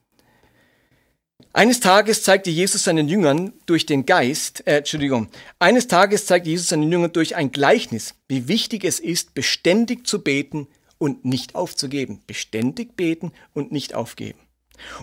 [1.54, 6.70] eines Tages zeigte Jesus seinen Jüngern durch den Geist, äh, Entschuldigung, eines Tages zeigte Jesus
[6.70, 12.22] seinen Jüngern durch ein Gleichnis, wie wichtig es ist, beständig zu beten und nicht aufzugeben.
[12.26, 14.40] Beständig beten und nicht aufgeben.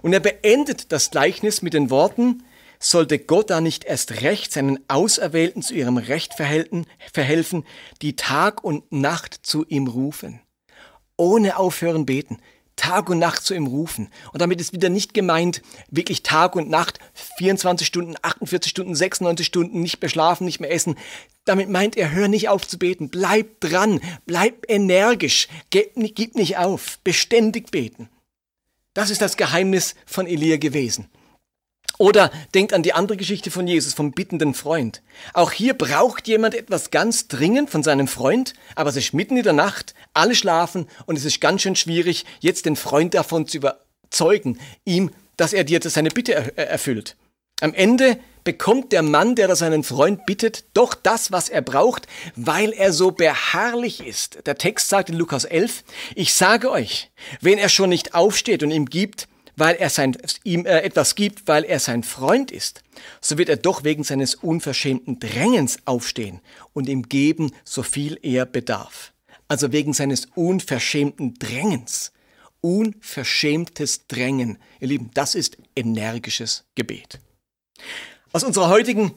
[0.02, 2.42] Und er beendet das Gleichnis mit den Worten,
[2.80, 7.64] sollte Gott da nicht erst recht seinen Auserwählten zu ihrem Recht verhelfen,
[8.02, 10.40] die Tag und Nacht zu ihm rufen.
[11.16, 12.38] Ohne aufhören beten.
[12.80, 14.08] Tag und Nacht zu ihm rufen.
[14.32, 16.98] Und damit ist wieder nicht gemeint, wirklich Tag und Nacht,
[17.36, 20.96] 24 Stunden, 48 Stunden, 96 Stunden, nicht mehr schlafen, nicht mehr essen.
[21.44, 26.98] Damit meint er, hör nicht auf zu beten, bleib dran, bleib energisch, gib nicht auf,
[27.04, 28.08] beständig beten.
[28.94, 31.06] Das ist das Geheimnis von Elia gewesen.
[32.00, 35.02] Oder denkt an die andere Geschichte von Jesus, vom bittenden Freund.
[35.34, 39.42] Auch hier braucht jemand etwas ganz dringend von seinem Freund, aber es ist mitten in
[39.42, 43.58] der Nacht, alle schlafen und es ist ganz schön schwierig, jetzt den Freund davon zu
[43.58, 47.16] überzeugen, ihm, dass er dir seine Bitte erfüllt.
[47.60, 52.06] Am Ende bekommt der Mann, der da seinen Freund bittet, doch das, was er braucht,
[52.34, 54.46] weil er so beharrlich ist.
[54.46, 55.84] Der Text sagt in Lukas 11,
[56.14, 57.10] ich sage euch,
[57.42, 59.28] wenn er schon nicht aufsteht und ihm gibt,
[59.60, 62.82] weil er sein, ihm äh, etwas gibt, weil er sein Freund ist,
[63.20, 66.40] so wird er doch wegen seines unverschämten Drängens aufstehen
[66.72, 69.12] und ihm geben, so viel er bedarf.
[69.48, 72.12] Also wegen seines unverschämten Drängens.
[72.62, 74.58] Unverschämtes Drängen.
[74.80, 77.20] Ihr Lieben, das ist energisches Gebet.
[78.32, 79.14] Aus unserer heutigen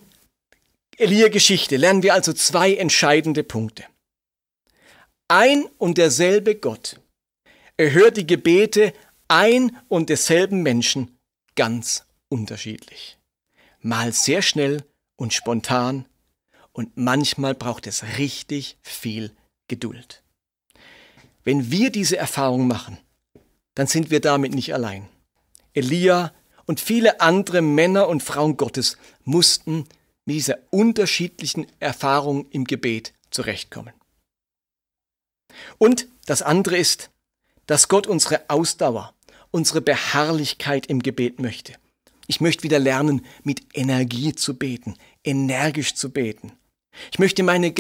[0.98, 3.84] Elia-Geschichte lernen wir also zwei entscheidende Punkte.
[5.28, 7.00] Ein und derselbe Gott
[7.78, 8.94] erhört die Gebete
[9.28, 11.18] ein und desselben Menschen
[11.56, 13.18] ganz unterschiedlich.
[13.82, 14.84] Mal sehr schnell
[15.16, 16.08] und spontan
[16.72, 19.32] und manchmal braucht es richtig viel
[19.68, 20.24] Geduld.
[21.44, 22.98] Wenn wir diese Erfahrung machen,
[23.76, 25.08] dann sind wir damit nicht allein.
[25.74, 26.34] Elia
[26.66, 29.86] und viele andere Männer und Frauen Gottes mussten
[30.26, 33.94] mit dieser unterschiedlichen Erfahrung im Gebet zurechtkommen.
[35.78, 37.12] Und das andere ist,
[37.66, 39.14] dass Gott unsere Ausdauer,
[39.52, 41.74] unsere Beharrlichkeit im Gebet möchte.
[42.28, 46.54] Ich möchte wieder lernen, mit Energie zu beten, energisch zu beten.
[47.12, 47.74] Ich möchte meine,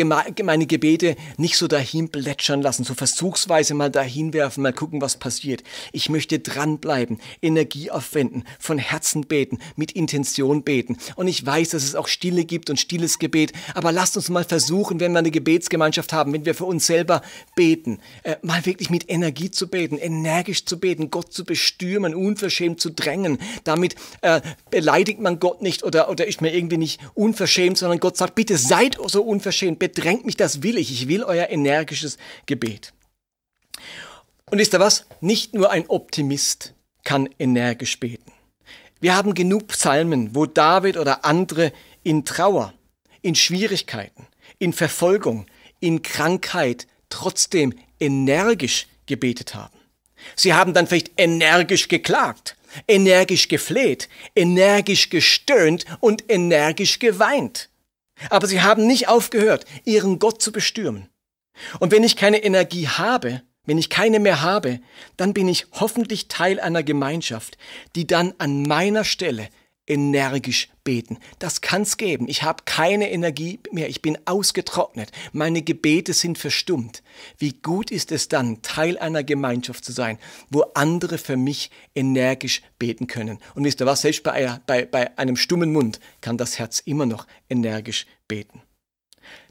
[0.43, 5.17] meine Gebete nicht so dahin plätschern lassen, so versuchsweise mal dahin werfen, mal gucken, was
[5.17, 5.63] passiert.
[5.91, 10.97] Ich möchte dranbleiben, Energie aufwenden, von Herzen beten, mit Intention beten.
[11.15, 13.53] Und ich weiß, dass es auch Stille gibt und stilles Gebet.
[13.75, 17.21] Aber lasst uns mal versuchen, wenn wir eine Gebetsgemeinschaft haben, wenn wir für uns selber
[17.55, 22.81] beten, äh, mal wirklich mit Energie zu beten, energisch zu beten, Gott zu bestürmen, unverschämt
[22.81, 23.37] zu drängen.
[23.63, 28.17] Damit äh, beleidigt man Gott nicht oder, oder ist mir irgendwie nicht unverschämt, sondern Gott
[28.17, 30.91] sagt, bitte seid so unverschämt, bedrängt mich, das will ich.
[30.91, 32.93] Ich will euer energisches Gebet.
[34.49, 35.05] Und wisst ihr was?
[35.21, 38.31] Nicht nur ein Optimist kann energisch beten.
[38.99, 42.73] Wir haben genug Psalmen, wo David oder andere in Trauer,
[43.21, 44.27] in Schwierigkeiten,
[44.59, 45.45] in Verfolgung,
[45.79, 49.77] in Krankheit trotzdem energisch gebetet haben.
[50.35, 52.55] Sie haben dann vielleicht energisch geklagt,
[52.87, 57.69] energisch gefleht, energisch gestöhnt und energisch geweint.
[58.29, 61.09] Aber sie haben nicht aufgehört, ihren Gott zu bestürmen.
[61.79, 64.79] Und wenn ich keine Energie habe, wenn ich keine mehr habe,
[65.17, 67.57] dann bin ich hoffentlich Teil einer Gemeinschaft,
[67.95, 69.49] die dann an meiner Stelle
[69.87, 71.17] energisch beten.
[71.39, 72.27] Das kann's geben.
[72.29, 73.89] Ich habe keine Energie mehr.
[73.89, 75.11] Ich bin ausgetrocknet.
[75.33, 77.03] Meine Gebete sind verstummt.
[77.37, 80.19] Wie gut ist es dann, Teil einer Gemeinschaft zu sein,
[80.49, 83.39] wo andere für mich energisch beten können.
[83.55, 84.01] Und wisst ihr was?
[84.01, 88.61] Selbst bei, bei, bei einem stummen Mund kann das Herz immer noch energisch beten.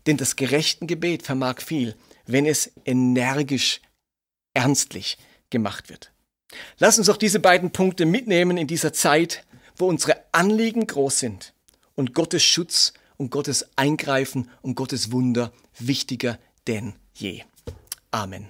[0.07, 1.95] Denn das gerechte Gebet vermag viel,
[2.27, 3.81] wenn es energisch,
[4.55, 5.18] ernstlich
[5.51, 6.12] gemacht wird.
[6.79, 9.45] Lass uns auch diese beiden Punkte mitnehmen in dieser Zeit,
[9.76, 11.54] wo unsere Anliegen groß sind
[11.94, 17.42] und Gottes Schutz und Gottes Eingreifen und Gottes Wunder wichtiger denn je.
[18.11, 18.49] Amen.